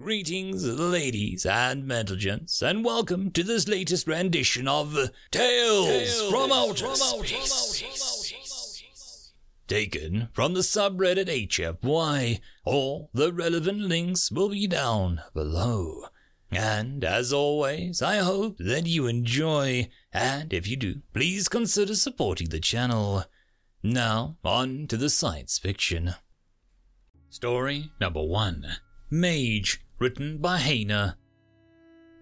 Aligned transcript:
Greetings, 0.00 0.64
ladies 0.64 1.44
and 1.44 1.88
gentlemen, 1.88 2.46
and 2.62 2.84
welcome 2.84 3.32
to 3.32 3.42
this 3.42 3.66
latest 3.66 4.06
rendition 4.06 4.68
of 4.68 4.94
Tales, 5.32 5.88
Tales 5.88 6.30
from 6.30 6.52
Outer 6.52 6.94
Space. 6.94 7.82
Taken 9.66 10.28
from 10.30 10.54
the 10.54 10.60
subreddit 10.60 11.26
HFY. 11.48 12.38
All 12.64 13.10
the 13.12 13.32
relevant 13.32 13.80
links 13.80 14.30
will 14.30 14.50
be 14.50 14.68
down 14.68 15.22
below. 15.34 16.04
And 16.52 17.02
as 17.02 17.32
always, 17.32 18.00
I 18.00 18.18
hope 18.18 18.58
that 18.58 18.86
you 18.86 19.08
enjoy, 19.08 19.90
and 20.12 20.52
if 20.52 20.68
you 20.68 20.76
do, 20.76 21.02
please 21.12 21.48
consider 21.48 21.96
supporting 21.96 22.50
the 22.50 22.60
channel. 22.60 23.24
Now, 23.82 24.36
on 24.44 24.86
to 24.86 24.96
the 24.96 25.10
science 25.10 25.58
fiction. 25.58 26.14
Story 27.30 27.90
number 28.00 28.22
one 28.22 28.76
Mage 29.10 29.80
written 29.98 30.36
by 30.36 30.58
Hayner. 30.58 31.14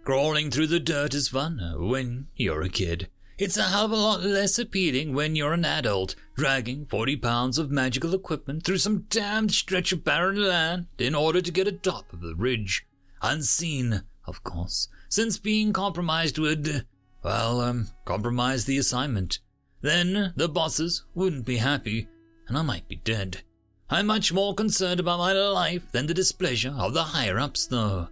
Crawling 0.05 0.53
through 0.53 0.69
the 0.69 0.79
dirt 0.79 1.15
is 1.15 1.29
fun 1.29 1.59
when 1.79 2.29
you're 2.37 2.63
a 2.63 2.69
kid. 2.69 3.09
It's 3.39 3.57
a 3.57 3.65
hell 3.65 3.87
of 3.87 3.91
a 3.91 3.97
lot 3.97 4.23
less 4.23 4.57
appealing 4.59 5.13
when 5.13 5.35
you're 5.35 5.53
an 5.53 5.65
adult, 5.65 6.15
dragging 6.37 6.87
40 6.87 7.17
pounds 7.17 7.59
of 7.59 7.73
magical 7.73 8.15
equipment 8.15 8.65
through 8.65 8.79
some 8.79 9.07
damned 9.11 9.53
stretch 9.53 9.91
of 9.93 10.05
barren 10.05 10.37
land 10.37 10.87
in 10.97 11.15
order 11.15 11.43
to 11.43 11.51
get 11.51 11.67
atop 11.67 12.13
of 12.13 12.21
the 12.21 12.37
ridge. 12.37 12.87
Unseen, 13.21 14.03
of 14.25 14.45
course, 14.45 14.89
since 15.09 15.39
being 15.39 15.73
compromised 15.73 16.39
would, 16.39 16.87
well, 17.25 17.61
um, 17.61 17.89
compromise 18.05 18.65
the 18.65 18.79
assignment. 18.79 19.41
Then 19.81 20.33
the 20.37 20.49
bosses 20.49 21.05
wouldn't 21.15 21.45
be 21.47 21.57
happy, 21.57 22.07
and 22.47 22.57
I 22.57 22.63
might 22.63 22.89
be 22.89 22.97
dead. 22.97 23.43
I'm 23.89 24.07
much 24.07 24.33
more 24.33 24.55
concerned 24.55 24.99
about 24.99 25.19
my 25.19 25.33
life 25.33 25.93
than 25.93 26.07
the 26.07 26.15
displeasure 26.15 26.75
of 26.77 26.93
the 26.93 27.05
higher 27.05 27.39
ups, 27.39 27.67
though. 27.67 28.09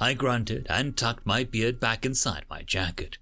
I 0.00 0.14
grunted 0.14 0.66
and 0.68 0.96
tucked 0.96 1.24
my 1.24 1.44
beard 1.44 1.78
back 1.78 2.04
inside 2.04 2.44
my 2.50 2.62
jacket, 2.62 3.18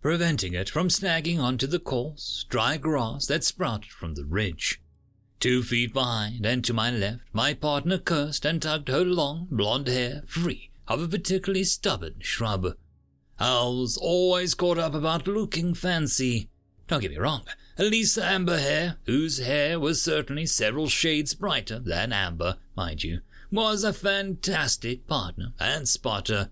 preventing 0.00 0.54
it 0.54 0.68
from 0.68 0.88
snagging 0.88 1.40
onto 1.40 1.68
the 1.68 1.78
coarse, 1.78 2.44
dry 2.48 2.76
grass 2.76 3.26
that 3.26 3.44
sprouted 3.44 3.90
from 3.90 4.14
the 4.14 4.24
ridge. 4.24 4.80
Two 5.38 5.62
feet 5.62 5.92
behind 5.92 6.44
and 6.44 6.64
to 6.64 6.72
my 6.72 6.90
left, 6.90 7.22
my 7.32 7.54
partner 7.54 7.98
cursed 7.98 8.44
and 8.44 8.60
tugged 8.60 8.88
her 8.88 9.04
long 9.04 9.46
blonde 9.50 9.88
hair 9.88 10.22
free 10.26 10.70
of 10.88 11.02
a 11.02 11.08
particularly 11.08 11.64
stubborn 11.64 12.16
shrub. 12.20 12.76
I 13.38 13.64
was 13.64 13.96
always 13.96 14.54
caught 14.54 14.78
up 14.78 14.94
about 14.94 15.26
looking 15.26 15.74
fancy. 15.74 16.48
Don't 16.86 17.00
get 17.00 17.10
me 17.10 17.18
wrong, 17.18 17.42
Elisa 17.82 18.24
Amber 18.24 18.58
Hair, 18.58 18.98
whose 19.06 19.38
hair 19.38 19.80
was 19.80 20.00
certainly 20.00 20.46
several 20.46 20.86
shades 20.86 21.34
brighter 21.34 21.80
than 21.80 22.12
amber, 22.12 22.58
mind 22.76 23.02
you, 23.02 23.22
was 23.50 23.82
a 23.82 23.92
fantastic 23.92 25.08
partner 25.08 25.52
and 25.58 25.88
spotter. 25.88 26.50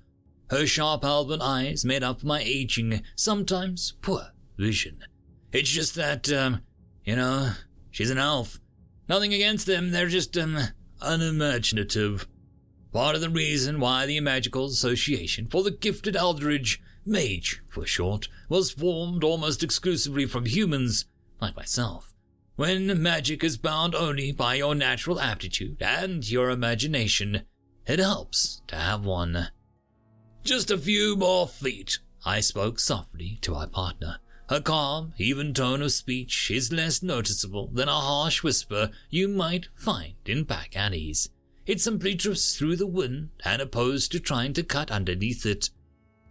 Her 0.51 0.67
sharp 0.67 1.05
almond 1.05 1.41
eyes 1.41 1.85
made 1.85 2.03
up 2.03 2.25
my 2.25 2.41
aging, 2.41 3.05
sometimes 3.15 3.93
poor 4.03 4.33
vision. 4.59 5.05
It's 5.53 5.69
just 5.69 5.95
that, 5.95 6.33
um, 6.33 6.63
you 7.05 7.15
know, 7.15 7.53
she's 7.93 8.11
an 8.11 8.19
elf. 8.19 8.59
Nothing 9.09 9.33
against 9.33 9.67
them, 9.67 9.93
they're 9.93 10.09
just, 10.09 10.37
um, 10.37 10.59
unimaginative. 11.01 12.27
Part 12.93 13.15
of 13.15 13.21
the 13.21 13.31
reason 13.31 13.79
why 13.79 14.05
the 14.05 14.19
Magical 14.19 14.67
Association 14.67 15.47
for 15.47 15.63
the 15.63 15.71
Gifted 15.71 16.17
Eldritch, 16.17 16.83
MAGE 17.07 17.63
for 17.69 17.87
short, 17.87 18.29
was 18.49 18.73
formed 18.73 19.23
almost 19.23 19.63
exclusively 19.63 20.27
from 20.27 20.47
humans 20.47 21.05
like 21.41 21.57
myself. 21.57 22.13
When 22.57 23.03
magic 23.03 23.43
is 23.43 23.57
bound 23.57 23.95
only 23.95 24.33
by 24.33 24.57
your 24.57 24.75
natural 24.75 25.19
aptitude 25.19 25.81
and 25.81 26.29
your 26.29 26.51
imagination, 26.51 27.43
it 27.87 27.99
helps 27.99 28.63
to 28.69 28.77
have 28.77 29.05
one. 29.05 29.49
Just 30.45 30.71
a 30.71 30.79
few 30.79 31.17
more 31.17 31.49
feet, 31.49 31.99
I 32.25 32.41
spoke 32.41 32.79
softly 32.79 33.39
to 33.43 33.53
my 33.53 33.67
partner. 33.67 34.19
Her 34.51 34.61
calm, 34.61 35.15
even 35.17 35.55
tone 35.55 35.81
of 35.81 35.93
speech 35.93 36.51
is 36.51 36.73
less 36.73 37.03
noticeable 37.03 37.69
than 37.73 37.89
a 37.89 37.93
harsh 37.93 38.43
whisper 38.43 38.91
you 39.09 39.29
might 39.29 39.69
find 39.77 40.15
in 40.27 40.45
back 40.45 40.77
alleys. 40.77 41.31
It 41.67 41.81
simply 41.81 42.15
drifts 42.15 42.57
through 42.57 42.77
the 42.77 42.87
wind 42.87 43.31
and 43.45 43.63
opposed 43.63 44.13
to 44.13 44.21
trying 44.21 44.53
to 44.55 44.65
cut 44.65 44.91
underneath 44.91 45.47
it. 45.47 45.71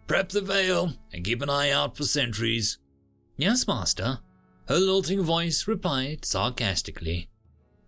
Prep 0.05 0.29
the 0.29 0.41
veil 0.41 0.93
and 1.13 1.23
keep 1.23 1.41
an 1.41 1.49
eye 1.49 1.71
out 1.71 1.95
for 1.95 2.03
sentries. 2.03 2.77
Yes, 3.37 3.67
master, 3.67 4.19
her 4.69 4.77
lilting 4.77 5.21
voice 5.21 5.67
replied 5.67 6.23
sarcastically. 6.23 7.27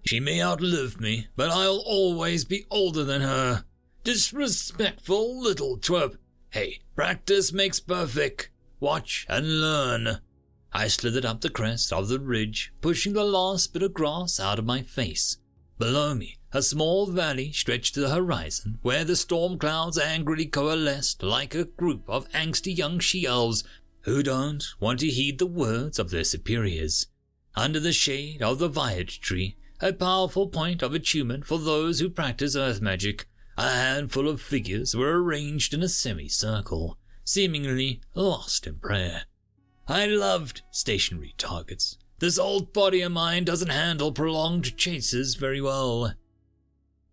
She 0.03 0.19
may 0.19 0.41
outlive 0.41 0.99
me, 0.99 1.27
but 1.35 1.51
I'll 1.51 1.83
always 1.85 2.43
be 2.43 2.65
older 2.71 3.03
than 3.03 3.21
her. 3.21 3.65
Disrespectful 4.03 5.39
little 5.39 5.77
twerp. 5.77 6.17
Hey, 6.49 6.79
practice 6.95 7.53
makes 7.53 7.79
perfect. 7.79 8.49
Watch 8.79 9.27
and 9.29 9.61
learn. 9.61 10.21
I 10.73 10.87
slithered 10.87 11.23
up 11.25 11.41
the 11.41 11.51
crest 11.51 11.93
of 11.93 12.07
the 12.07 12.19
ridge, 12.19 12.73
pushing 12.81 13.13
the 13.13 13.23
last 13.23 13.73
bit 13.73 13.83
of 13.83 13.93
grass 13.93 14.39
out 14.39 14.57
of 14.57 14.65
my 14.65 14.81
face. 14.81 15.37
Below 15.77 16.15
me, 16.15 16.37
a 16.51 16.63
small 16.63 17.05
valley 17.05 17.51
stretched 17.51 17.93
to 17.93 18.01
the 18.01 18.09
horizon, 18.09 18.79
where 18.81 19.03
the 19.03 19.15
storm 19.15 19.59
clouds 19.59 19.99
angrily 19.99 20.45
coalesced 20.45 21.21
like 21.21 21.53
a 21.53 21.65
group 21.65 22.09
of 22.09 22.29
angsty 22.31 22.75
young 22.75 22.99
she-elves 22.99 23.63
who 24.03 24.23
don't 24.23 24.63
want 24.79 24.99
to 24.99 25.07
heed 25.07 25.39
the 25.39 25.45
words 25.45 25.99
of 25.99 26.09
their 26.09 26.23
superiors. 26.23 27.07
Under 27.55 27.79
the 27.79 27.93
shade 27.93 28.41
of 28.41 28.59
the 28.59 28.69
Viad 28.69 29.19
tree, 29.19 29.57
a 29.79 29.93
powerful 29.93 30.47
point 30.47 30.81
of 30.81 30.93
achievement 30.93 31.45
for 31.45 31.57
those 31.57 31.99
who 31.99 32.09
practice 32.09 32.55
earth 32.55 32.81
magic, 32.81 33.25
a 33.57 33.69
handful 33.69 34.27
of 34.27 34.41
figures 34.41 34.95
were 34.95 35.21
arranged 35.21 35.73
in 35.73 35.83
a 35.83 35.89
semicircle, 35.89 36.97
seemingly 37.23 38.01
lost 38.15 38.65
in 38.65 38.75
prayer. 38.75 39.23
I 39.87 40.05
loved 40.05 40.61
stationary 40.71 41.33
targets. 41.37 41.97
This 42.19 42.39
old 42.39 42.71
body 42.71 43.01
of 43.01 43.11
mine 43.11 43.43
doesn't 43.43 43.71
handle 43.71 44.11
prolonged 44.11 44.77
chases 44.77 45.35
very 45.35 45.59
well. 45.59 46.13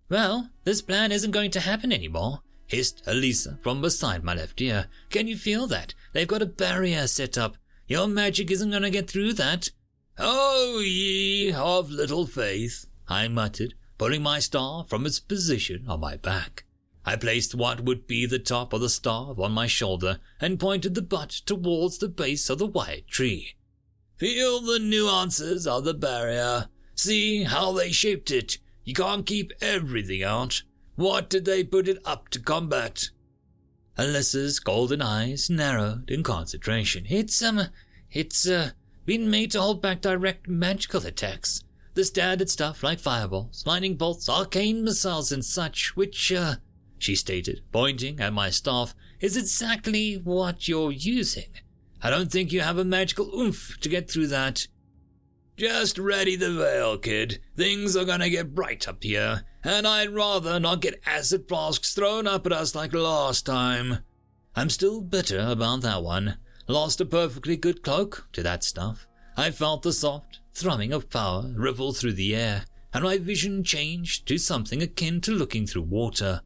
Well, 0.08 0.50
this 0.64 0.82
plan 0.82 1.12
isn't 1.12 1.32
going 1.32 1.50
to 1.52 1.60
happen 1.60 1.92
anymore, 1.92 2.42
hissed 2.68 3.02
Elisa 3.06 3.58
from 3.62 3.80
beside 3.80 4.22
my 4.22 4.34
left 4.34 4.60
ear. 4.60 4.86
Can 5.10 5.26
you 5.26 5.36
feel 5.36 5.66
that? 5.66 5.94
They've 6.12 6.28
got 6.28 6.42
a 6.42 6.46
barrier 6.46 7.06
set 7.08 7.36
up. 7.36 7.56
Your 7.88 8.06
magic 8.06 8.50
isn't 8.50 8.70
going 8.70 8.82
to 8.82 8.90
get 8.90 9.10
through 9.10 9.32
that. 9.34 9.70
Oh, 10.18 10.80
ye 10.84 11.52
of 11.52 11.90
little 11.90 12.26
faith, 12.26 12.86
I 13.08 13.28
muttered, 13.28 13.74
pulling 13.96 14.22
my 14.22 14.38
star 14.38 14.84
from 14.88 15.06
its 15.06 15.18
position 15.18 15.86
on 15.88 16.00
my 16.00 16.16
back. 16.16 16.64
I 17.04 17.16
placed 17.16 17.54
what 17.54 17.84
would 17.84 18.06
be 18.06 18.26
the 18.26 18.38
top 18.38 18.72
of 18.72 18.82
the 18.82 18.90
star 18.90 19.34
on 19.38 19.52
my 19.52 19.66
shoulder 19.66 20.18
and 20.40 20.60
pointed 20.60 20.94
the 20.94 21.02
butt 21.02 21.30
towards 21.30 21.98
the 21.98 22.08
base 22.08 22.50
of 22.50 22.58
the 22.58 22.66
white 22.66 23.08
tree. 23.08 23.56
Feel 24.18 24.60
the 24.60 24.78
nuances 24.78 25.66
of 25.66 25.84
the 25.84 25.94
barrier. 25.94 26.66
See 26.94 27.44
how 27.44 27.72
they 27.72 27.92
shaped 27.92 28.30
it. 28.30 28.58
You 28.84 28.92
can't 28.92 29.24
keep 29.24 29.52
everything 29.62 30.22
out. 30.22 30.64
What 30.98 31.30
did 31.30 31.44
they 31.44 31.62
put 31.62 31.86
it 31.86 32.02
up 32.04 32.28
to 32.30 32.40
combat? 32.40 33.10
Alyssa's 33.96 34.58
golden 34.58 35.00
eyes 35.00 35.48
narrowed 35.48 36.10
in 36.10 36.24
concentration. 36.24 37.06
It's, 37.08 37.40
um, 37.40 37.68
it's, 38.10 38.48
uh, 38.48 38.70
been 39.06 39.30
made 39.30 39.52
to 39.52 39.60
hold 39.60 39.80
back 39.80 40.00
direct 40.00 40.48
magical 40.48 41.06
attacks. 41.06 41.62
The 41.94 42.04
standard 42.04 42.50
stuff 42.50 42.82
like 42.82 42.98
fireballs, 42.98 43.62
lightning 43.64 43.94
bolts, 43.94 44.28
arcane 44.28 44.82
missiles, 44.82 45.30
and 45.30 45.44
such, 45.44 45.94
which, 45.94 46.32
uh, 46.32 46.56
she 46.98 47.14
stated, 47.14 47.62
pointing 47.70 48.18
at 48.18 48.32
my 48.32 48.50
staff, 48.50 48.92
is 49.20 49.36
exactly 49.36 50.14
what 50.16 50.66
you're 50.66 50.90
using. 50.90 51.50
I 52.02 52.10
don't 52.10 52.32
think 52.32 52.50
you 52.50 52.62
have 52.62 52.76
a 52.76 52.84
magical 52.84 53.32
oomph 53.38 53.78
to 53.82 53.88
get 53.88 54.10
through 54.10 54.26
that. 54.28 54.66
Just 55.56 55.96
ready 55.96 56.34
the 56.34 56.52
veil, 56.52 56.98
kid. 56.98 57.40
Things 57.56 57.94
are 57.94 58.04
gonna 58.04 58.28
get 58.28 58.52
bright 58.52 58.88
up 58.88 59.04
here, 59.04 59.44
and 59.64 59.86
I'd 59.86 60.10
rather 60.10 60.60
not 60.60 60.80
get 60.82 61.00
acid 61.04 61.48
flasks 61.48 61.94
thrown 61.94 62.26
up 62.26 62.46
at 62.46 62.52
us 62.52 62.74
like 62.74 62.92
last 62.92 63.46
time. 63.46 63.98
I'm 64.54 64.70
still 64.70 65.00
bitter 65.00 65.40
about 65.40 65.82
that 65.82 66.02
one. 66.02 66.38
Lost 66.66 67.00
a 67.00 67.06
perfectly 67.06 67.56
good 67.56 67.82
cloak 67.82 68.28
to 68.32 68.42
that 68.42 68.64
stuff. 68.64 69.06
I 69.36 69.50
felt 69.50 69.82
the 69.82 69.92
soft 69.92 70.40
thrumming 70.52 70.92
of 70.92 71.10
power 71.10 71.52
ripple 71.56 71.92
through 71.92 72.14
the 72.14 72.34
air, 72.34 72.64
and 72.92 73.04
my 73.04 73.18
vision 73.18 73.62
changed 73.62 74.26
to 74.28 74.38
something 74.38 74.82
akin 74.82 75.20
to 75.22 75.30
looking 75.30 75.66
through 75.66 75.82
water. 75.82 76.42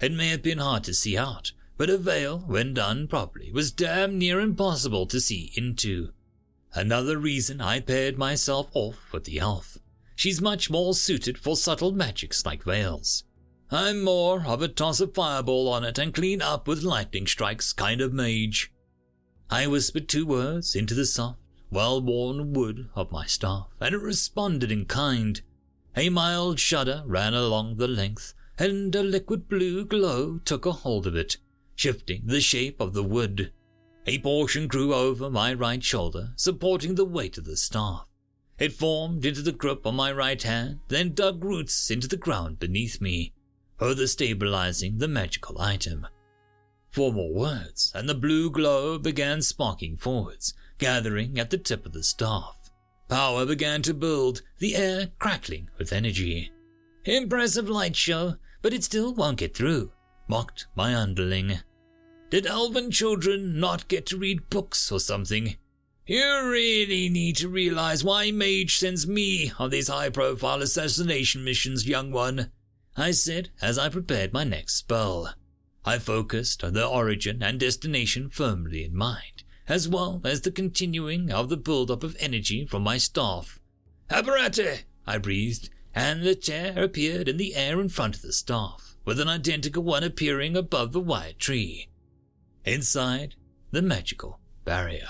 It 0.00 0.12
may 0.12 0.28
have 0.28 0.42
been 0.42 0.58
hard 0.58 0.84
to 0.84 0.94
see 0.94 1.18
out, 1.18 1.52
but 1.76 1.90
a 1.90 1.98
veil, 1.98 2.38
when 2.46 2.72
done 2.72 3.08
properly, 3.08 3.50
was 3.52 3.72
damn 3.72 4.18
near 4.18 4.40
impossible 4.40 5.06
to 5.06 5.20
see 5.20 5.52
into. 5.56 6.12
Another 6.72 7.18
reason 7.18 7.60
I 7.60 7.80
paired 7.80 8.16
myself 8.16 8.70
off 8.74 9.12
with 9.12 9.24
the 9.24 9.40
elf. 9.40 9.78
She's 10.20 10.42
much 10.42 10.68
more 10.68 10.92
suited 10.92 11.38
for 11.38 11.56
subtle 11.56 11.92
magics 11.92 12.44
like 12.44 12.62
veils. 12.62 13.24
I'm 13.70 14.04
more 14.04 14.44
of 14.44 14.60
a 14.60 14.68
toss 14.68 15.00
a 15.00 15.06
fireball 15.06 15.66
on 15.66 15.82
it 15.82 15.96
and 15.98 16.12
clean 16.12 16.42
up 16.42 16.68
with 16.68 16.82
lightning 16.82 17.26
strikes 17.26 17.72
kind 17.72 18.02
of 18.02 18.12
mage. 18.12 18.70
I 19.48 19.66
whispered 19.66 20.10
two 20.10 20.26
words 20.26 20.74
into 20.74 20.92
the 20.94 21.06
soft, 21.06 21.38
well-worn 21.70 22.52
wood 22.52 22.90
of 22.94 23.10
my 23.10 23.24
staff, 23.24 23.68
and 23.80 23.94
it 23.94 24.02
responded 24.02 24.70
in 24.70 24.84
kind. 24.84 25.40
A 25.96 26.10
mild 26.10 26.60
shudder 26.60 27.02
ran 27.06 27.32
along 27.32 27.78
the 27.78 27.88
length, 27.88 28.34
and 28.58 28.94
a 28.94 29.02
liquid 29.02 29.48
blue 29.48 29.86
glow 29.86 30.36
took 30.44 30.66
a 30.66 30.72
hold 30.72 31.06
of 31.06 31.16
it, 31.16 31.38
shifting 31.76 32.24
the 32.26 32.42
shape 32.42 32.78
of 32.78 32.92
the 32.92 33.02
wood. 33.02 33.54
A 34.04 34.18
portion 34.18 34.66
grew 34.66 34.92
over 34.92 35.30
my 35.30 35.54
right 35.54 35.82
shoulder, 35.82 36.34
supporting 36.36 36.96
the 36.96 37.06
weight 37.06 37.38
of 37.38 37.46
the 37.46 37.56
staff. 37.56 38.04
It 38.60 38.74
formed 38.74 39.24
into 39.24 39.40
the 39.40 39.52
grip 39.52 39.86
on 39.86 39.96
my 39.96 40.12
right 40.12 40.40
hand, 40.40 40.80
then 40.88 41.14
dug 41.14 41.42
roots 41.42 41.90
into 41.90 42.06
the 42.06 42.18
ground 42.18 42.58
beneath 42.58 43.00
me, 43.00 43.32
further 43.78 44.06
stabilizing 44.06 44.98
the 44.98 45.08
magical 45.08 45.58
item. 45.58 46.06
Four 46.90 47.12
more 47.14 47.32
words, 47.32 47.90
and 47.94 48.06
the 48.06 48.14
blue 48.14 48.50
glow 48.50 48.98
began 48.98 49.40
sparking 49.40 49.96
forwards, 49.96 50.52
gathering 50.78 51.38
at 51.38 51.48
the 51.48 51.56
tip 51.56 51.86
of 51.86 51.94
the 51.94 52.02
staff. 52.02 52.70
Power 53.08 53.46
began 53.46 53.80
to 53.82 53.94
build, 53.94 54.42
the 54.58 54.76
air 54.76 55.08
crackling 55.18 55.70
with 55.78 55.92
energy. 55.92 56.52
Impressive 57.06 57.68
light 57.68 57.96
show, 57.96 58.36
but 58.60 58.74
it 58.74 58.84
still 58.84 59.14
won't 59.14 59.38
get 59.38 59.56
through, 59.56 59.90
mocked 60.28 60.66
my 60.76 60.94
underling. 60.94 61.60
Did 62.28 62.46
elven 62.46 62.90
children 62.90 63.58
not 63.58 63.88
get 63.88 64.04
to 64.06 64.18
read 64.18 64.50
books 64.50 64.92
or 64.92 65.00
something? 65.00 65.56
You 66.10 66.50
really 66.50 67.08
need 67.08 67.36
to 67.36 67.48
realize 67.48 68.02
why 68.02 68.32
Mage 68.32 68.78
sends 68.78 69.06
me 69.06 69.52
on 69.60 69.70
these 69.70 69.86
high 69.86 70.10
profile 70.10 70.60
assassination 70.60 71.44
missions, 71.44 71.86
young 71.86 72.10
one, 72.10 72.50
I 72.96 73.12
said 73.12 73.50
as 73.62 73.78
I 73.78 73.90
prepared 73.90 74.32
my 74.32 74.42
next 74.42 74.74
spell. 74.74 75.32
I 75.84 76.00
focused 76.00 76.64
on 76.64 76.72
the 76.72 76.84
origin 76.84 77.44
and 77.44 77.60
destination 77.60 78.28
firmly 78.28 78.82
in 78.82 78.96
mind, 78.96 79.44
as 79.68 79.88
well 79.88 80.20
as 80.24 80.40
the 80.40 80.50
continuing 80.50 81.30
of 81.30 81.48
the 81.48 81.56
build-up 81.56 82.02
of 82.02 82.16
energy 82.18 82.66
from 82.66 82.82
my 82.82 82.98
staff. 82.98 83.60
Apparate! 84.10 84.86
I 85.06 85.18
breathed, 85.18 85.70
and 85.94 86.24
the 86.24 86.34
chair 86.34 86.82
appeared 86.82 87.28
in 87.28 87.36
the 87.36 87.54
air 87.54 87.80
in 87.80 87.88
front 87.88 88.16
of 88.16 88.22
the 88.22 88.32
staff, 88.32 88.96
with 89.04 89.20
an 89.20 89.28
identical 89.28 89.84
one 89.84 90.02
appearing 90.02 90.56
above 90.56 90.90
the 90.90 90.98
wire 90.98 91.34
tree. 91.34 91.88
Inside, 92.64 93.36
the 93.70 93.80
magical 93.80 94.40
barrier. 94.64 95.06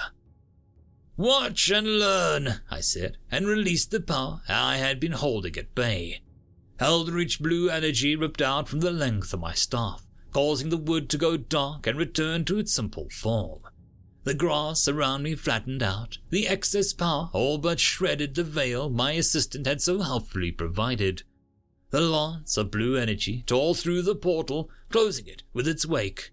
Watch 1.20 1.68
and 1.70 1.98
learn, 1.98 2.62
I 2.70 2.80
said, 2.80 3.18
and 3.30 3.46
released 3.46 3.90
the 3.90 4.00
power 4.00 4.40
I 4.48 4.78
had 4.78 4.98
been 4.98 5.12
holding 5.12 5.54
at 5.58 5.74
bay. 5.74 6.22
Eldritch 6.78 7.42
blue 7.42 7.68
energy 7.68 8.16
ripped 8.16 8.40
out 8.40 8.70
from 8.70 8.80
the 8.80 8.90
length 8.90 9.34
of 9.34 9.40
my 9.40 9.52
staff, 9.52 10.06
causing 10.32 10.70
the 10.70 10.78
wood 10.78 11.10
to 11.10 11.18
go 11.18 11.36
dark 11.36 11.86
and 11.86 11.98
return 11.98 12.46
to 12.46 12.58
its 12.58 12.72
simple 12.72 13.10
form. 13.10 13.60
The 14.24 14.32
grass 14.32 14.88
around 14.88 15.24
me 15.24 15.34
flattened 15.34 15.82
out, 15.82 16.16
the 16.30 16.48
excess 16.48 16.94
power 16.94 17.28
all 17.34 17.58
but 17.58 17.80
shredded 17.80 18.34
the 18.34 18.42
veil 18.42 18.88
my 18.88 19.12
assistant 19.12 19.66
had 19.66 19.82
so 19.82 20.00
helpfully 20.00 20.52
provided. 20.52 21.24
The 21.90 22.00
lance 22.00 22.56
of 22.56 22.70
blue 22.70 22.96
energy 22.96 23.44
tore 23.46 23.74
through 23.74 24.00
the 24.02 24.14
portal, 24.14 24.70
closing 24.88 25.26
it 25.26 25.42
with 25.52 25.68
its 25.68 25.84
wake. 25.84 26.32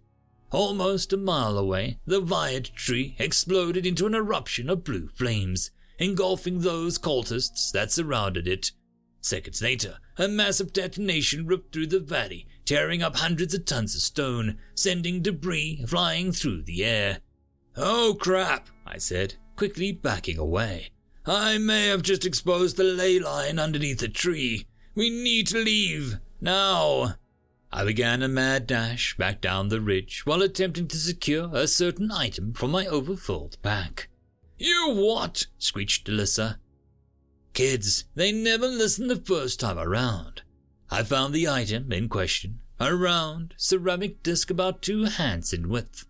Almost 0.52 1.12
a 1.12 1.18
mile 1.18 1.58
away, 1.58 2.00
the 2.06 2.22
Viad 2.22 2.74
tree 2.74 3.16
exploded 3.20 3.86
into 3.86 4.06
an 4.06 4.16
eruption 4.16 4.70
of 4.70 4.84
blue 4.84 5.10
flames, 5.10 5.72
engulfing 6.00 6.62
those 6.62 6.98
cultists 6.98 7.72
that 7.72 7.92
surrounded 7.92 8.48
it. 8.48 8.72
Seconds 9.20 9.62
later, 9.62 9.98
a 10.18 10.28
massive 10.28 10.72
detonation 10.72 11.46
ripped 11.46 11.74
through 11.74 11.88
the 11.88 12.00
valley, 12.00 12.48
tearing 12.64 13.04
up 13.04 13.18
hundreds 13.18 13.54
of 13.54 13.66
tons 13.66 13.94
of 13.94 14.02
stone, 14.02 14.58
sending 14.74 15.22
debris 15.22 15.84
flying 15.86 16.32
through 16.32 16.64
the 16.64 16.86
air. 16.86 17.20
Oh 17.76 18.16
crap, 18.20 18.70
I 18.86 19.00
said, 19.00 19.36
quickly 19.58 19.92
backing 19.92 20.38
away. 20.38 20.92
I 21.26 21.58
may 21.58 21.88
have 21.88 22.04
just 22.04 22.26
exposed 22.26 22.78
the 22.78 22.86
ley 22.86 23.20
line 23.20 23.60
underneath 23.60 24.00
the 24.00 24.08
tree. 24.08 24.66
We 24.96 25.10
need 25.10 25.48
to 25.48 25.58
leave. 25.58 26.20
Now. 26.40 27.16
I 27.72 27.84
began 27.84 28.24
a 28.24 28.30
mad 28.30 28.66
dash 28.66 29.18
back 29.18 29.42
down 29.42 29.68
the 29.68 29.82
ridge 29.82 30.26
while 30.26 30.42
attempting 30.42 30.88
to 30.88 30.98
secure 30.98 31.50
a 31.54 31.68
certain 31.68 32.12
item 32.12 32.54
from 32.54 32.72
my 32.72 32.86
overfilled 32.86 33.58
pack. 33.62 34.08
You 34.58 34.94
what? 34.96 35.48
screeched 35.58 36.08
Alyssa. 36.08 36.58
Kids, 37.54 38.06
they 38.16 38.32
never 38.32 38.68
listen 38.68 39.08
the 39.08 39.18
first 39.18 39.60
time 39.60 39.78
around. 39.78 40.44
I 40.90 41.04
found 41.04 41.34
the 41.34 41.50
item 41.50 41.92
in 41.92 42.08
question, 42.08 42.60
a 42.80 42.96
round 42.96 43.54
ceramic 43.58 44.24
disc 44.24 44.50
about 44.50 44.82
two 44.82 45.04
hands 45.04 45.52
in 45.52 45.68
width. 45.68 46.06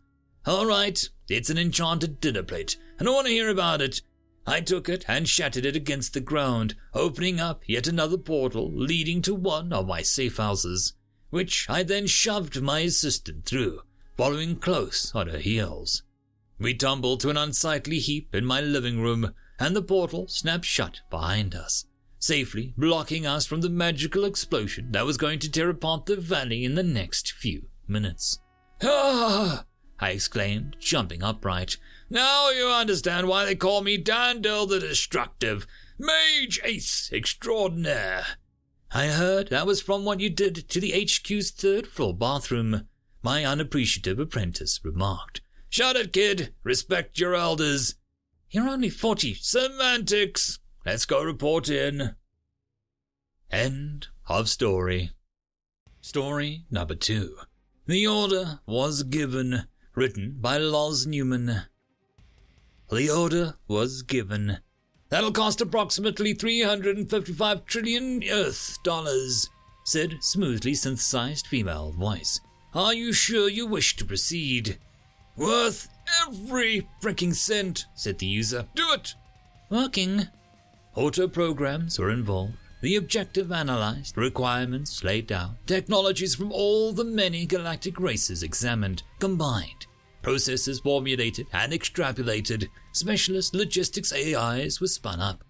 All 0.46 0.66
right, 0.66 1.10
it's 1.28 1.50
an 1.50 1.58
enchanted 1.58 2.22
dinner 2.22 2.44
plate, 2.44 2.78
and 3.00 3.08
I 3.08 3.12
want 3.12 3.28
to 3.28 3.34
hear 3.34 3.50
about 3.50 3.82
it. 3.82 4.02
I 4.46 4.62
took 4.62 4.88
it 4.88 5.04
and 5.08 5.28
shattered 5.28 5.66
it 5.66 5.76
against 5.76 6.14
the 6.14 6.22
ground, 6.22 6.76
opening 6.94 7.40
up 7.40 7.64
yet 7.66 7.88
another 7.88 8.18
portal 8.18 8.72
leading 8.72 9.22
to 9.24 9.34
one 9.34 9.74
of 9.74 9.88
my 9.88 10.04
safe 10.04 10.38
houses 10.38 10.94
which 11.30 11.70
I 11.70 11.84
then 11.84 12.08
shoved 12.08 12.62
my 12.62 12.80
assistant 12.80 13.46
through, 13.46 13.82
following 14.16 14.56
close 14.56 15.12
on 15.14 15.28
her 15.28 15.40
heels. 15.40 16.04
We 16.60 16.74
tumbled 16.74 17.20
to 17.22 17.30
an 17.30 17.38
unsightly 17.38 18.00
heap 18.00 18.34
in 18.34 18.46
my 18.46 18.62
living 18.62 19.00
room, 19.02 19.34
and 19.60 19.76
the 19.76 19.82
portal 19.82 20.28
snapped 20.28 20.66
shut 20.66 21.02
behind 21.10 21.54
us, 21.54 21.86
safely 22.20 22.74
blocking 22.78 23.26
us 23.26 23.46
from 23.46 23.62
the 23.62 23.70
magical 23.70 24.26
explosion 24.26 24.92
that 24.92 25.06
was 25.06 25.18
going 25.18 25.40
to 25.40 25.52
tear 25.52 25.70
apart 25.70 26.06
the 26.06 26.16
valley 26.16 26.66
in 26.66 26.76
the 26.76 26.84
next 26.84 27.32
few 27.32 27.70
minutes. 27.88 28.40
Ah! 28.82 29.66
I 30.00 30.12
exclaimed, 30.12 30.78
jumping 30.80 31.24
upright. 31.24 31.78
Now 32.10 32.50
you 32.52 32.68
understand 32.68 33.28
why 33.28 33.46
they 33.46 33.56
call 33.56 33.82
me 33.82 33.98
Dandel 33.98 34.68
the 34.68 34.80
Destructive, 34.80 35.66
Mage 35.98 36.60
Ace 36.64 37.10
Extraordinaire. 37.12 38.26
I 38.98 39.10
heard 39.10 39.50
that 39.50 39.68
was 39.68 39.80
from 39.80 40.06
what 40.06 40.22
you 40.22 40.32
did 40.32 40.68
to 40.70 40.82
the 40.82 40.92
HQ's 40.92 41.52
third 41.52 41.86
floor 41.86 42.16
bathroom, 42.16 42.88
my 43.22 43.46
unappreciative 43.46 44.18
apprentice 44.18 44.80
remarked. 44.84 45.40
Shut 45.70 45.96
it, 45.96 46.12
kid. 46.12 46.56
Respect 46.64 47.20
your 47.20 47.36
elders. 47.36 47.94
You're 48.50 48.68
only 48.68 48.90
forty. 48.90 49.36
Semantics. 49.36 50.58
Let's 50.84 51.06
go 51.06 51.24
report 51.24 51.70
in. 51.70 52.16
End 53.52 54.08
of 54.28 54.50
story. 54.50 55.12
Story 56.02 56.66
number 56.72 56.96
two. 56.96 57.38
The 57.86 58.08
order 58.08 58.62
was 58.66 59.04
given, 59.04 59.68
written 59.94 60.38
by 60.40 60.58
Loz 60.58 61.06
Newman. 61.06 61.66
The 62.90 63.12
order 63.12 63.54
was 63.68 64.02
given. 64.02 64.58
That'll 65.10 65.32
cost 65.32 65.62
approximately 65.62 66.34
355 66.34 67.66
trillion 67.66 68.24
Earth 68.30 68.78
dollars, 68.84 69.50
said 69.84 70.18
smoothly 70.22 70.74
synthesized 70.74 71.48
female 71.48 71.92
voice. 71.92 72.42
Are 72.74 72.94
you 72.94 73.14
sure 73.14 73.50
you 73.50 73.66
wish 73.66 73.96
to 73.96 74.06
proceed? 74.06 74.78
Worth 75.36 75.88
every 76.26 76.88
freaking 77.02 77.34
cent, 77.34 77.86
said 77.96 78.20
the 78.20 78.26
user. 78.26 78.68
Do 78.76 78.92
it! 78.92 79.16
Working. 79.70 80.28
Auto 80.96 81.28
programs 81.28 81.98
were 82.00 82.12
involved. 82.12 82.54
The 82.82 82.96
objective 82.96 83.52
analyzed, 83.52 84.18
requirements 84.18 85.04
laid 85.04 85.26
down, 85.26 85.58
technologies 85.66 86.36
from 86.36 86.52
all 86.52 86.92
the 86.92 87.04
many 87.04 87.46
galactic 87.46 88.00
races 88.00 88.44
examined, 88.44 89.04
combined 89.20 89.88
processes 90.22 90.80
formulated 90.80 91.48
and 91.54 91.72
extrapolated, 91.74 92.68
specialist 92.92 93.54
logistics 93.54 94.14
AIs 94.14 94.82
were 94.82 94.88
spun 94.88 95.20
up. 95.20 95.44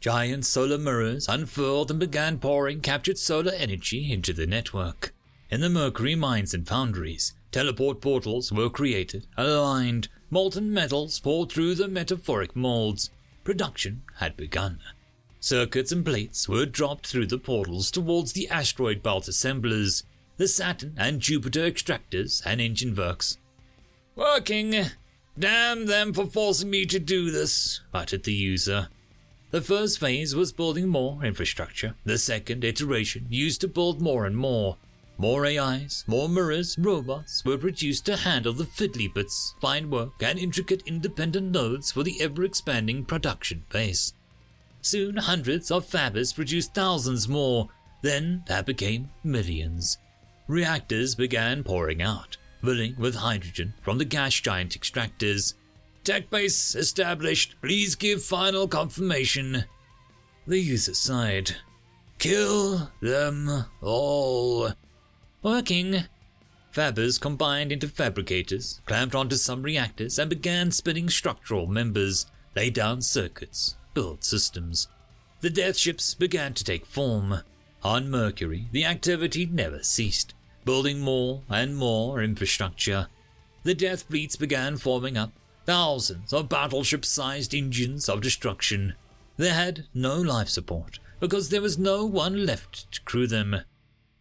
Giant 0.00 0.44
solar 0.44 0.78
mirrors 0.78 1.28
unfurled 1.28 1.90
and 1.90 1.98
began 1.98 2.38
pouring 2.38 2.80
captured 2.80 3.18
solar 3.18 3.52
energy 3.52 4.12
into 4.12 4.32
the 4.32 4.46
network. 4.46 5.14
In 5.50 5.60
the 5.60 5.70
Mercury 5.70 6.14
mines 6.14 6.52
and 6.52 6.66
foundries, 6.66 7.32
teleport 7.52 8.00
portals 8.00 8.52
were 8.52 8.68
created, 8.68 9.26
aligned, 9.36 10.08
molten 10.30 10.72
metals 10.72 11.20
poured 11.20 11.50
through 11.50 11.76
the 11.76 11.88
metaphoric 11.88 12.54
molds. 12.56 13.10
Production 13.44 14.02
had 14.16 14.36
begun. 14.36 14.80
Circuits 15.40 15.92
and 15.92 16.04
plates 16.04 16.48
were 16.48 16.66
dropped 16.66 17.06
through 17.06 17.26
the 17.26 17.38
portals 17.38 17.90
towards 17.90 18.32
the 18.32 18.48
asteroid 18.48 19.02
belt 19.02 19.28
assemblers, 19.28 20.02
the 20.36 20.48
Saturn 20.48 20.94
and 20.96 21.20
Jupiter 21.20 21.70
extractors 21.70 22.42
and 22.44 22.60
engine 22.60 22.94
works, 22.94 23.38
Working. 24.16 24.74
Damn 25.36 25.86
them 25.86 26.12
for 26.12 26.26
forcing 26.26 26.70
me 26.70 26.86
to 26.86 27.00
do 27.00 27.32
this, 27.32 27.80
muttered 27.92 28.22
the 28.22 28.32
user. 28.32 28.88
The 29.50 29.60
first 29.60 29.98
phase 29.98 30.36
was 30.36 30.52
building 30.52 30.88
more 30.88 31.24
infrastructure. 31.24 31.96
The 32.04 32.18
second 32.18 32.62
iteration 32.62 33.26
used 33.28 33.60
to 33.62 33.68
build 33.68 34.00
more 34.00 34.24
and 34.24 34.36
more. 34.36 34.76
More 35.18 35.46
AIs, 35.46 36.04
more 36.06 36.28
mirrors, 36.28 36.76
robots 36.78 37.44
were 37.44 37.58
produced 37.58 38.06
to 38.06 38.16
handle 38.16 38.52
the 38.52 38.64
fiddly 38.64 39.12
bits, 39.12 39.54
fine 39.60 39.90
work, 39.90 40.20
and 40.20 40.38
intricate 40.38 40.82
independent 40.86 41.52
nodes 41.52 41.92
for 41.92 42.02
the 42.02 42.20
ever 42.20 42.44
expanding 42.44 43.04
production 43.04 43.64
base. 43.70 44.12
Soon, 44.80 45.16
hundreds 45.16 45.70
of 45.70 45.88
fabbers 45.88 46.34
produced 46.34 46.74
thousands 46.74 47.28
more. 47.28 47.68
Then 48.02 48.44
that 48.46 48.66
became 48.66 49.10
millions. 49.22 49.98
Reactors 50.46 51.14
began 51.14 51.64
pouring 51.64 52.02
out 52.02 52.36
filling 52.64 52.96
with 52.98 53.16
hydrogen 53.16 53.74
from 53.82 53.98
the 53.98 54.04
gas 54.04 54.34
giant 54.40 54.78
extractors. 54.78 55.54
Tech 56.02 56.30
base 56.30 56.74
established. 56.74 57.56
Please 57.60 57.94
give 57.94 58.22
final 58.22 58.66
confirmation. 58.66 59.64
The 60.46 60.58
user 60.58 60.94
sighed. 60.94 61.56
Kill 62.18 62.90
them 63.00 63.66
all. 63.80 64.70
Working. 65.42 66.04
Fabbers 66.72 67.20
combined 67.20 67.70
into 67.70 67.86
fabricators, 67.86 68.80
clamped 68.86 69.14
onto 69.14 69.36
some 69.36 69.62
reactors, 69.62 70.18
and 70.18 70.28
began 70.28 70.70
spinning 70.70 71.08
structural 71.08 71.66
members, 71.66 72.26
laid 72.56 72.74
down 72.74 73.00
circuits, 73.00 73.76
build 73.94 74.24
systems. 74.24 74.88
The 75.40 75.50
death 75.50 75.76
ships 75.76 76.14
began 76.14 76.54
to 76.54 76.64
take 76.64 76.86
form. 76.86 77.42
On 77.82 78.10
Mercury, 78.10 78.68
the 78.72 78.84
activity 78.86 79.46
never 79.46 79.82
ceased, 79.82 80.34
building 80.64 81.00
more 81.00 81.42
and 81.48 81.76
more 81.76 82.22
infrastructure. 82.22 83.08
The 83.62 83.74
death 83.74 84.04
fleets 84.04 84.36
began 84.36 84.76
forming 84.76 85.16
up, 85.16 85.32
thousands 85.66 86.32
of 86.32 86.48
battleship 86.48 87.04
sized 87.04 87.54
engines 87.54 88.08
of 88.08 88.20
destruction. 88.20 88.94
They 89.36 89.50
had 89.50 89.86
no 89.94 90.20
life 90.20 90.48
support 90.48 90.98
because 91.20 91.48
there 91.48 91.62
was 91.62 91.78
no 91.78 92.04
one 92.04 92.44
left 92.44 92.90
to 92.92 93.02
crew 93.02 93.26
them. 93.26 93.56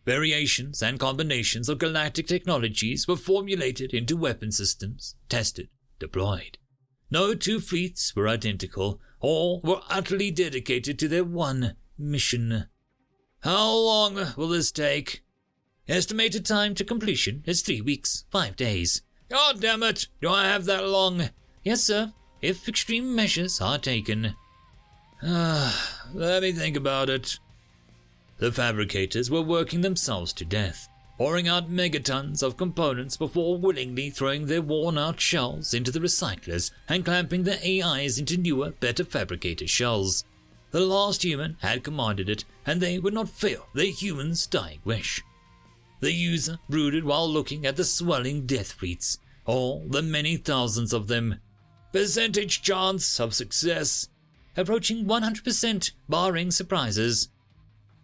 Variations 0.06 0.82
and 0.82 1.00
combinations 1.00 1.70
of 1.70 1.78
galactic 1.78 2.28
technologies 2.28 3.08
were 3.08 3.16
formulated 3.16 3.94
into 3.94 4.18
weapon 4.18 4.52
systems, 4.52 5.16
tested, 5.30 5.70
deployed. 6.00 6.58
No 7.10 7.36
two 7.36 7.60
fleets 7.60 8.16
were 8.16 8.28
identical, 8.28 9.00
all 9.20 9.62
were 9.62 9.82
utterly 9.90 10.32
dedicated 10.32 11.00
to 11.00 11.08
their 11.08 11.24
one 11.24 11.76
mission. 11.98 12.66
How 13.42 13.74
long 13.74 14.34
will 14.36 14.50
this 14.50 14.72
take? 14.72 15.23
Estimated 15.90 16.46
time 16.46 16.76
to 16.76 16.86
completion 16.86 17.44
is 17.46 17.62
three 17.62 17.82
weeks, 17.82 18.24
five 18.32 18.56
days. 18.56 19.02
God 19.28 19.60
damn 19.60 19.84
it! 19.84 20.08
Do 20.22 20.30
I 20.30 20.46
have 20.46 20.64
that 20.66 20.88
long? 20.88 21.30
Yes, 21.62 21.84
sir, 21.84 22.14
if 22.42 22.70
extreme 22.70 23.14
measures 23.14 23.60
are 23.60 23.78
taken. 23.78 24.36
Ah, 25.22 26.08
let 26.14 26.42
me 26.42 26.54
think 26.54 26.78
about 26.78 27.10
it. 27.10 27.38
The 28.38 28.52
fabricators 28.52 29.30
were 29.30 29.42
working 29.42 29.82
themselves 29.82 30.32
to 30.34 30.46
death, 30.46 30.88
pouring 31.18 31.50
out 31.50 31.70
megatons 31.70 32.42
of 32.42 32.56
components 32.56 33.18
before 33.18 33.58
willingly 33.58 34.10
throwing 34.10 34.46
their 34.46 34.62
worn 34.62 34.98
out 34.98 35.20
shells 35.20 35.74
into 35.74 35.92
the 35.92 36.00
recyclers 36.00 36.72
and 36.88 37.04
clamping 37.04 37.44
their 37.44 37.60
AIs 37.62 38.18
into 38.18 38.38
newer, 38.38 38.72
better 38.72 39.04
fabricated 39.04 39.70
shells. 39.70 40.24
The 40.72 40.80
last 40.80 41.24
human 41.24 41.58
had 41.60 41.84
commanded 41.84 42.30
it, 42.30 42.46
and 42.66 42.80
they 42.80 43.00
would 43.00 43.14
not 43.14 43.28
fail 43.28 43.68
their 43.74 43.92
human's 43.92 44.48
dying 44.48 44.80
wish. 44.86 45.22
The 46.04 46.12
user 46.12 46.60
brooded 46.68 47.06
while 47.06 47.30
looking 47.30 47.66
at 47.66 47.78
the 47.78 47.86
swelling 47.86 48.46
death 48.46 48.74
fleets, 48.74 49.20
all 49.46 49.86
the 49.88 50.02
many 50.02 50.36
thousands 50.36 50.92
of 50.92 51.08
them. 51.08 51.40
Percentage 51.94 52.62
chance 52.62 53.22
of 53.22 53.34
success 53.34 54.10
approaching 54.58 55.06
100%, 55.06 55.92
barring 56.10 56.52
surprises. 56.52 57.30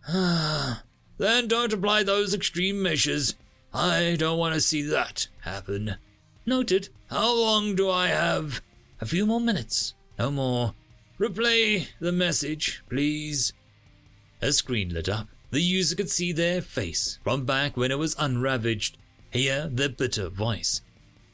Ah 0.08 0.84
then 1.18 1.50
don't 1.50 1.74
apply 1.74 2.04
those 2.04 2.34
extreme 2.34 2.82
measures. 2.82 3.36
I 3.74 4.16
don't 4.18 4.40
want 4.40 4.54
to 4.54 4.62
see 4.62 4.82
that 4.84 5.28
happen. 5.42 5.98
Noted. 6.46 6.88
How 7.10 7.36
long 7.36 7.76
do 7.76 7.90
I 7.90 8.08
have? 8.08 8.62
A 9.02 9.06
few 9.06 9.26
more 9.26 9.42
minutes. 9.42 9.94
No 10.18 10.32
more. 10.32 10.74
Replay 11.20 11.88
the 12.00 12.14
message, 12.14 12.82
please. 12.88 13.52
A 14.42 14.54
screen 14.54 14.94
lit 14.94 15.10
up. 15.10 15.28
The 15.52 15.62
user 15.62 15.96
could 15.96 16.12
see 16.12 16.32
their 16.32 16.62
face 16.62 17.20
from 17.24 17.46
back 17.46 17.76
when 17.76 17.92
it 17.92 17.98
was 17.98 18.16
unravaged, 18.20 18.98
hear 19.32 19.68
their 19.68 19.90
bitter 19.90 20.30
voice. 20.30 20.82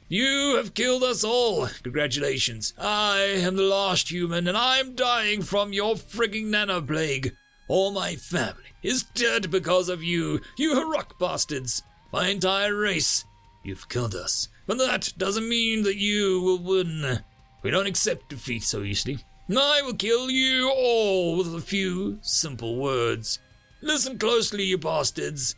You 0.07 0.55
have 0.57 0.73
killed 0.75 1.03
us 1.03 1.23
all. 1.23 1.67
Congratulations. 1.83 2.73
I 2.77 3.17
am 3.17 3.55
the 3.55 3.63
last 3.63 4.11
human, 4.11 4.47
and 4.47 4.55
I'm 4.55 4.93
dying 4.93 5.41
from 5.41 5.73
your 5.73 5.95
frigging 5.95 6.45
nanoplague. 6.45 7.31
All 7.67 7.91
my 7.91 8.15
family 8.15 8.71
is 8.83 9.03
dead 9.03 9.49
because 9.49 9.89
of 9.89 10.03
you, 10.03 10.41
you 10.57 10.75
Haruk 10.75 11.17
bastards. 11.19 11.81
My 12.13 12.27
entire 12.27 12.75
race. 12.75 13.25
You've 13.63 13.89
killed 13.89 14.13
us, 14.13 14.47
but 14.67 14.77
that 14.77 15.11
doesn't 15.17 15.49
mean 15.49 15.81
that 15.83 15.97
you 15.97 16.39
will 16.39 16.59
win. 16.59 17.23
We 17.63 17.71
don't 17.71 17.87
accept 17.87 18.29
defeat 18.29 18.63
so 18.63 18.83
easily. 18.83 19.19
I 19.49 19.81
will 19.81 19.95
kill 19.95 20.29
you 20.29 20.69
all 20.69 21.37
with 21.37 21.53
a 21.55 21.61
few 21.61 22.19
simple 22.21 22.75
words. 22.75 23.39
Listen 23.85 24.17
closely, 24.17 24.63
you 24.63 24.79
bastards. 24.79 25.55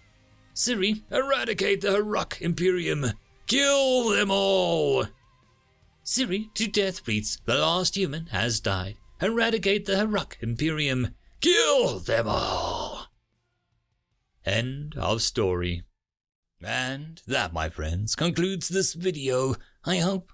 Siri, 0.53 1.01
eradicate 1.09 1.79
the 1.79 1.91
Haruk 1.91 2.41
Imperium. 2.41 3.13
Kill 3.47 4.09
them 4.09 4.29
all! 4.29 5.05
Siri 6.03 6.49
to 6.55 6.67
death 6.67 7.05
beats. 7.05 7.37
The 7.45 7.55
last 7.55 7.95
human 7.95 8.25
has 8.27 8.59
died. 8.59 8.97
Eradicate 9.21 9.85
the 9.85 9.93
Haruk 9.93 10.35
Imperium. 10.41 11.15
Kill 11.39 11.99
them 11.99 12.27
all! 12.27 13.07
End 14.45 14.95
of 14.97 15.21
story. 15.21 15.83
And 16.61 17.21
that, 17.27 17.53
my 17.53 17.69
friends, 17.69 18.13
concludes 18.13 18.67
this 18.67 18.93
video. 18.93 19.55
I 19.85 19.99
hope 19.99 20.33